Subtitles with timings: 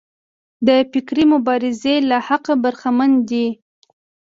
[0.67, 3.47] د فکري مبارزې له حقه برخمن دي.